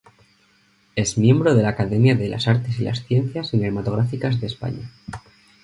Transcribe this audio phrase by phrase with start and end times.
[0.95, 4.89] Es Miembro de la Academia de las Artes y las Ciencias Cinematográficas de España.